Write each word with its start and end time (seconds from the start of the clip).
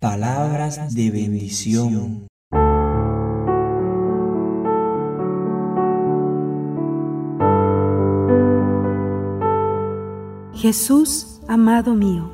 Palabras 0.00 0.94
de 0.94 1.10
bendición. 1.10 2.28
Jesús, 10.54 11.40
amado 11.48 11.94
mío. 11.94 12.30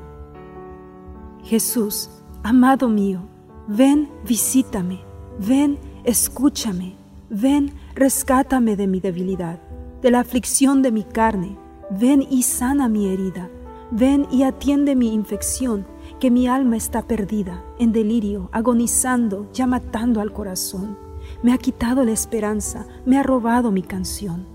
Jesús, 1.42 2.10
amado 2.42 2.90
mío, 2.90 3.22
ven, 3.66 4.10
visítame, 4.28 5.00
ven, 5.38 5.78
escúchame, 6.04 6.96
ven, 7.30 7.72
rescátame 7.94 8.76
de 8.76 8.86
mi 8.86 9.00
debilidad, 9.00 9.58
de 10.02 10.10
la 10.10 10.20
aflicción 10.20 10.82
de 10.82 10.92
mi 10.92 11.04
carne, 11.04 11.56
ven 11.90 12.26
y 12.28 12.42
sana 12.42 12.90
mi 12.90 13.08
herida, 13.08 13.48
ven 13.90 14.26
y 14.30 14.42
atiende 14.42 14.94
mi 14.94 15.14
infección, 15.14 15.86
que 16.20 16.30
mi 16.30 16.46
alma 16.46 16.76
está 16.76 17.02
perdida, 17.02 17.64
en 17.78 17.92
delirio, 17.92 18.48
agonizando, 18.52 19.48
ya 19.52 19.66
matando 19.66 20.20
al 20.20 20.32
corazón. 20.32 20.96
Me 21.42 21.52
ha 21.52 21.58
quitado 21.58 22.04
la 22.04 22.12
esperanza, 22.12 22.86
me 23.04 23.18
ha 23.18 23.22
robado 23.22 23.70
mi 23.70 23.82
canción. 23.82 24.46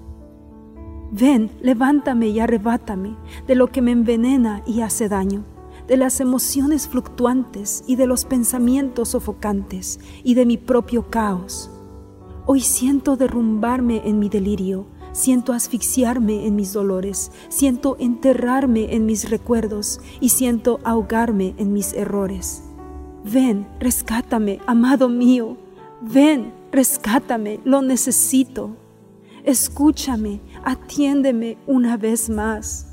Ven, 1.11 1.49
levántame 1.61 2.27
y 2.27 2.39
arrebátame 2.39 3.15
de 3.47 3.55
lo 3.55 3.67
que 3.67 3.81
me 3.81 3.91
envenena 3.91 4.61
y 4.65 4.81
hace 4.81 5.09
daño, 5.09 5.43
de 5.87 5.97
las 5.97 6.19
emociones 6.19 6.87
fluctuantes 6.87 7.83
y 7.87 7.95
de 7.95 8.05
los 8.05 8.25
pensamientos 8.25 9.09
sofocantes 9.09 9.99
y 10.23 10.35
de 10.35 10.45
mi 10.45 10.57
propio 10.57 11.09
caos. 11.09 11.71
Hoy 12.45 12.61
siento 12.61 13.15
derrumbarme 13.15 14.01
en 14.05 14.19
mi 14.19 14.29
delirio, 14.29 14.85
siento 15.11 15.53
asfixiarme 15.53 16.45
en 16.45 16.55
mis 16.55 16.73
dolores, 16.73 17.31
siento 17.49 17.95
enterrarme 17.99 18.93
en 18.95 19.05
mis 19.05 19.29
recuerdos 19.29 19.99
y 20.19 20.29
siento 20.29 20.79
ahogarme 20.83 21.55
en 21.57 21.73
mis 21.73 21.93
errores. 21.93 22.63
Ven, 23.23 23.67
rescátame, 23.79 24.59
amado 24.65 25.09
mío, 25.09 25.57
ven, 26.01 26.53
rescátame, 26.71 27.59
lo 27.63 27.81
necesito. 27.81 28.75
Escúchame, 29.43 30.41
atiéndeme 30.63 31.57
una 31.67 31.97
vez 31.97 32.29
más. 32.29 32.85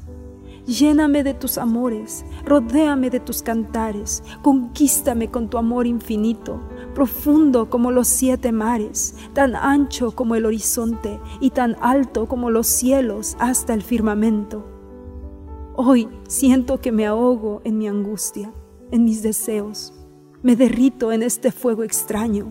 Lléname 0.67 1.23
de 1.23 1.33
tus 1.33 1.59
amores, 1.59 2.25
rodéame 2.45 3.09
de 3.09 3.21
tus 3.21 3.41
cantares, 3.41 4.25
conquístame 4.43 5.31
con 5.31 5.49
tu 5.49 5.59
amor 5.59 5.87
infinito, 5.87 6.61
profundo 6.97 7.69
como 7.69 7.91
los 7.91 8.09
siete 8.09 8.53
mares, 8.53 9.15
tan 9.35 9.55
ancho 9.55 10.13
como 10.13 10.35
el 10.35 10.47
horizonte 10.47 11.21
y 11.41 11.51
tan 11.51 11.77
alto 11.83 12.27
como 12.27 12.49
los 12.49 12.67
cielos 12.67 13.37
hasta 13.39 13.75
el 13.75 13.83
firmamento. 13.83 14.65
Hoy 15.75 16.09
siento 16.27 16.81
que 16.81 16.93
me 16.93 17.05
ahogo 17.07 17.61
en 17.65 17.77
mi 17.77 17.87
angustia, 17.87 18.51
en 18.91 19.05
mis 19.05 19.23
deseos, 19.23 19.93
me 20.43 20.57
derrito 20.57 21.13
en 21.13 21.23
este 21.23 21.53
fuego 21.53 21.83
extraño. 21.83 22.51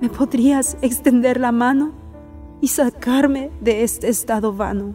¿Me 0.00 0.08
podrías 0.08 0.76
extender 0.80 1.40
la 1.40 1.50
mano? 1.50 2.00
y 2.60 2.68
sacarme 2.68 3.50
de 3.60 3.82
este 3.82 4.08
estado 4.08 4.54
vano. 4.54 4.94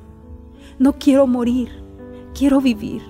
No 0.79 0.94
quiero 0.94 1.27
morir, 1.27 1.67
quiero 2.33 2.61
vivir, 2.61 3.01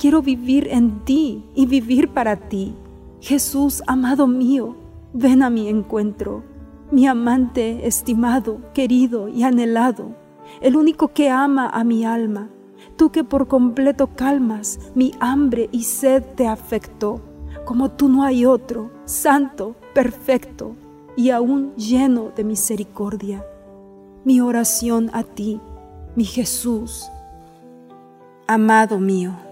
quiero 0.00 0.20
vivir 0.20 0.66
en 0.68 1.04
ti 1.04 1.44
y 1.54 1.66
vivir 1.66 2.08
para 2.08 2.48
ti. 2.48 2.74
Jesús, 3.20 3.84
amado 3.86 4.26
mío, 4.26 4.74
ven 5.12 5.42
a 5.42 5.50
mi 5.50 5.68
encuentro, 5.68 6.42
mi 6.90 7.06
amante 7.06 7.86
estimado, 7.86 8.60
querido 8.74 9.28
y 9.28 9.42
anhelado, 9.42 10.14
el 10.60 10.76
único 10.76 11.08
que 11.08 11.30
ama 11.30 11.68
a 11.68 11.84
mi 11.84 12.04
alma, 12.04 12.48
tú 12.96 13.10
que 13.10 13.24
por 13.24 13.48
completo 13.48 14.08
calmas 14.14 14.78
mi 14.94 15.12
hambre 15.20 15.68
y 15.72 15.84
sed 15.84 16.22
te 16.34 16.46
afectó, 16.46 17.20
como 17.64 17.90
tú 17.90 18.08
no 18.08 18.24
hay 18.24 18.46
otro, 18.46 18.90
santo, 19.04 19.76
perfecto 19.94 20.74
y 21.16 21.30
aún 21.30 21.74
lleno 21.76 22.30
de 22.34 22.44
misericordia 22.44 23.44
mi 24.24 24.40
oración 24.40 25.10
a 25.14 25.22
ti, 25.22 25.60
mi 26.14 26.24
Jesús, 26.24 27.10
amado 28.46 28.98
mío. 28.98 29.49